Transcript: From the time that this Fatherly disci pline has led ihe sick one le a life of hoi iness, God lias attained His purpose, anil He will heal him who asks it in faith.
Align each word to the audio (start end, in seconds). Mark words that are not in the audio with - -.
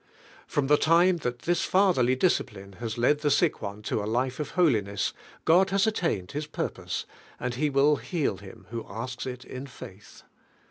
From 0.47 0.65
the 0.65 0.77
time 0.79 1.17
that 1.17 1.43
this 1.43 1.61
Fatherly 1.61 2.15
disci 2.17 2.43
pline 2.47 2.77
has 2.79 2.97
led 2.97 3.23
ihe 3.23 3.31
sick 3.31 3.61
one 3.61 3.83
le 3.91 4.03
a 4.03 4.07
life 4.09 4.39
of 4.39 4.49
hoi 4.57 4.71
iness, 4.73 5.13
God 5.45 5.71
lias 5.71 5.85
attained 5.85 6.31
His 6.31 6.47
purpose, 6.47 7.05
anil 7.39 7.53
He 7.59 7.69
will 7.69 7.95
heal 7.97 8.37
him 8.37 8.65
who 8.71 8.83
asks 8.89 9.27
it 9.27 9.45
in 9.45 9.67
faith. 9.67 10.23